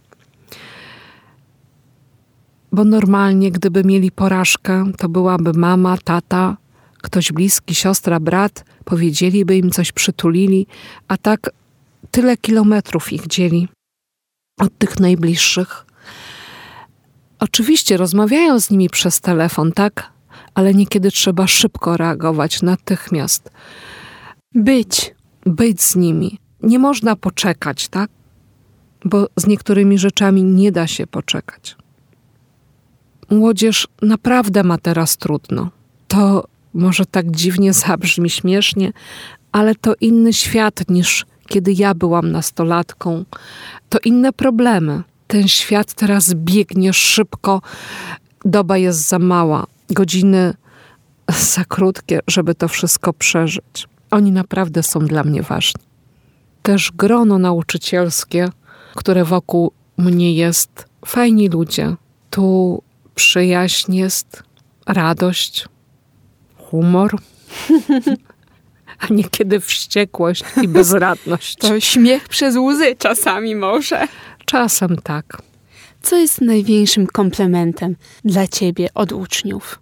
bo 2.73 2.85
normalnie, 2.85 3.51
gdyby 3.51 3.85
mieli 3.85 4.11
porażkę, 4.11 4.93
to 4.99 5.09
byłaby 5.09 5.53
mama, 5.53 5.99
tata, 6.05 6.57
ktoś 7.03 7.33
bliski, 7.33 7.75
siostra, 7.75 8.21
brat, 8.21 8.65
powiedzieliby 8.85 9.57
im 9.57 9.71
coś, 9.71 9.93
przytulili, 9.93 10.67
a 11.09 11.17
tak 11.17 11.51
tyle 12.11 12.37
kilometrów 12.37 13.13
ich 13.13 13.27
dzieli 13.27 13.69
od 14.59 14.79
tych 14.79 15.01
najbliższych. 15.01 15.87
Oczywiście 17.39 17.97
rozmawiają 17.97 18.61
z 18.61 18.71
nimi 18.71 18.91
przez 18.91 19.21
telefon, 19.21 19.73
tak, 19.73 20.11
ale 20.55 20.75
niekiedy 20.75 21.11
trzeba 21.11 21.47
szybko 21.47 21.97
reagować, 21.97 22.63
natychmiast. 22.63 23.51
Być 24.55 25.15
Być 25.47 25.83
z 25.83 25.97
nimi. 25.97 26.39
Nie 26.63 26.79
można 26.79 27.17
poczekać, 27.17 27.89
tak? 27.89 28.11
Bo 29.05 29.27
z 29.37 29.47
niektórymi 29.47 29.99
rzeczami 29.99 30.45
nie 30.45 30.73
da 30.73 30.87
się 30.87 31.07
poczekać 31.07 31.80
młodzież 33.31 33.89
naprawdę 34.03 34.63
ma 34.63 34.79
teraz 34.79 35.17
trudno. 35.17 35.71
To 36.09 36.45
może 36.75 37.07
tak 37.07 37.31
dziwnie 37.31 37.73
zabrzmi, 37.73 38.31
śmiesznie, 38.31 38.93
ale 39.53 39.75
to 39.75 39.95
inny 40.01 40.33
świat 40.33 40.89
niż 40.89 41.27
kiedy 41.51 41.73
ja 41.73 41.95
byłam 41.95 42.33
nastolatką. 42.33 43.25
To 43.89 43.99
inne 44.05 44.33
problemy. 44.33 45.03
Ten 45.27 45.49
świat 45.49 45.95
teraz 45.95 46.35
biegnie 46.35 46.93
szybko, 46.93 47.63
doba 48.45 48.79
jest 48.79 49.09
za 49.09 49.19
mała, 49.19 49.67
godziny 49.91 50.55
za 51.55 51.65
krótkie, 51.65 52.21
żeby 52.27 52.55
to 52.55 52.69
wszystko 52.69 53.13
przeżyć. 53.13 53.89
Oni 54.11 54.33
naprawdę 54.33 54.83
są 54.83 55.01
dla 55.01 55.25
mnie 55.25 55.43
ważni. 55.43 55.83
Też 56.63 56.93
grono 56.93 57.39
nauczycielskie, 57.39 58.49
które 58.95 59.25
wokół 59.25 59.73
mnie 59.97 60.35
jest, 60.35 60.85
fajni 61.07 61.49
ludzie. 61.49 61.97
Tu 62.31 62.83
przyjaźń 63.21 63.95
jest, 63.95 64.43
radość, 64.87 65.69
humor. 66.57 67.19
a 69.01 69.07
niekiedy 69.11 69.61
wściekłość 69.61 70.45
i 70.63 70.69
bezradność. 70.69 71.57
To 71.57 71.81
śmiech 71.81 72.29
przez 72.29 72.57
łzy 72.57 72.97
czasami 72.99 73.57
może. 73.57 74.09
Czasem 74.45 74.97
tak. 74.97 75.43
Co 76.03 76.17
jest 76.17 76.41
największym 76.41 77.07
komplementem 77.07 77.97
dla 78.25 78.49
ciebie 78.49 78.89
od 78.95 79.13
uczniów? 79.13 79.81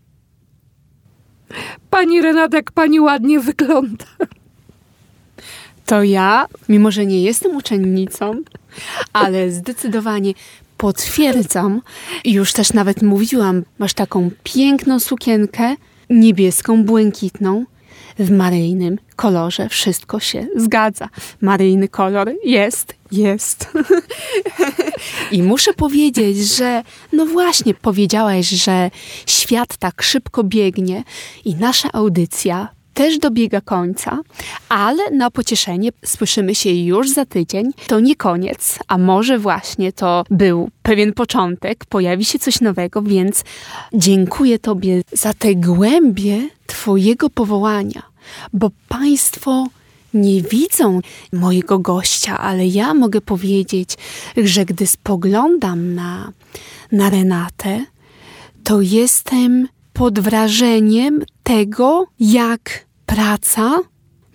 Pani 1.91 2.23
Renata, 2.23 2.57
jak 2.57 2.73
pani 2.73 3.01
ładnie 3.01 3.41
wygląda. 3.41 4.07
To 5.87 6.03
ja, 6.03 6.47
mimo 6.69 6.91
że 6.91 7.07
nie 7.07 7.23
jestem 7.23 7.57
uczennicą, 7.57 8.43
ale 9.13 9.51
zdecydowanie 9.51 10.33
potwierdzam, 10.79 11.83
już 12.25 12.53
też 12.53 12.73
nawet 12.73 13.03
mówiłam, 13.03 13.65
masz 13.79 13.95
taką 13.95 14.31
piękną 14.45 15.01
sukienkę, 15.01 15.75
niebieską, 16.11 16.85
błękitną, 16.85 17.65
w 18.19 18.31
maryjnym 18.31 18.99
kolorze. 19.17 19.69
Wszystko 19.69 20.21
się 20.21 20.47
zgadza. 20.57 21.09
Maryjny 21.41 21.89
kolor 21.89 22.33
jest, 22.45 22.95
jest. 23.13 23.73
I 25.33 25.43
muszę 25.43 25.75
powiedzieć, 25.75 26.39
że 26.39 26.83
no 27.13 27.27
właśnie, 27.27 27.75
powiedziałaś, 27.75 28.49
że 28.49 28.91
świat 29.27 29.77
tak 29.77 30.03
szybko 30.03 30.45
biegnie 30.45 31.05
i 31.45 31.55
nasza 31.55 31.89
audycja 31.93 32.69
też 32.99 33.19
dobiega 33.19 33.61
końca, 33.61 34.21
ale 34.69 35.11
na 35.11 35.31
pocieszenie 35.31 35.91
słyszymy 36.05 36.55
się 36.55 36.71
już 36.71 37.11
za 37.11 37.27
tydzień. 37.27 37.71
To 37.87 38.01
nie 38.01 38.17
koniec, 38.17 38.79
a 38.89 38.99
może 38.99 39.39
właśnie 39.39 39.93
to 39.93 40.25
był 40.31 40.71
pewien 40.83 41.13
początek, 41.13 41.85
pojawi 41.85 42.25
się 42.25 42.39
coś 42.39 42.61
nowego, 42.61 43.03
więc 43.03 43.45
dziękuję 43.95 44.59
Tobie 44.59 45.03
za 45.13 45.35
te 45.35 45.55
głębie 45.55 46.49
Twojego 46.67 47.31
powołania, 47.31 48.03
bo 48.53 48.71
Państwo 48.89 49.67
nie 50.15 50.43
widzą 50.43 51.01
mojego 51.33 51.79
gościa, 51.79 52.39
ale 52.39 52.67
ja 52.67 52.95
mogę 52.95 53.21
powiedzieć, 53.21 53.95
że 54.37 54.65
gdy 54.65 54.87
spoglądam 54.87 55.95
na, 55.95 56.33
na 56.93 57.11
Renatę, 57.11 57.85
to 58.65 58.81
jestem 58.81 59.69
pod 59.93 60.21
wrażeniem 60.21 61.23
tego, 61.43 62.07
jak 62.21 62.88
praca 63.19 63.81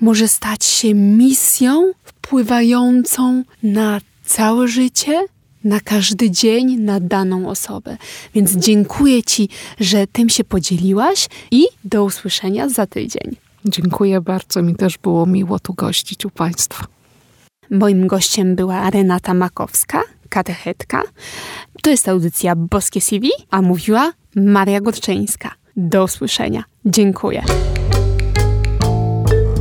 może 0.01 0.27
stać 0.27 0.65
się 0.65 0.93
misją 0.93 1.91
wpływającą 2.03 3.43
na 3.63 4.01
całe 4.25 4.67
życie, 4.67 5.25
na 5.63 5.79
każdy 5.79 6.31
dzień, 6.31 6.77
na 6.77 6.99
daną 6.99 7.49
osobę. 7.49 7.97
Więc 8.35 8.51
dziękuję 8.51 9.23
Ci, 9.23 9.49
że 9.79 10.07
tym 10.07 10.29
się 10.29 10.43
podzieliłaś 10.43 11.27
i 11.51 11.65
do 11.83 12.03
usłyszenia 12.03 12.69
za 12.69 12.87
tydzień. 12.87 13.35
Dziękuję 13.65 14.21
bardzo, 14.21 14.61
mi 14.61 14.75
też 14.75 14.97
było 14.97 15.25
miło 15.25 15.59
tu 15.59 15.73
gościć 15.73 16.25
u 16.25 16.29
Państwa. 16.29 16.85
Moim 17.69 18.07
gościem 18.07 18.55
była 18.55 18.89
Renata 18.89 19.33
Makowska, 19.33 20.01
katechetka. 20.29 21.03
To 21.81 21.89
jest 21.89 22.09
audycja 22.09 22.55
Boskie 22.55 23.01
CV, 23.01 23.29
a 23.49 23.61
mówiła 23.61 24.13
Maria 24.35 24.81
Gorczyńska. 24.81 25.51
Do 25.75 26.03
usłyszenia. 26.03 26.63
Dziękuję. 26.85 27.43